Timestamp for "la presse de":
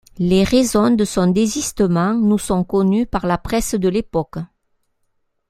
3.27-3.87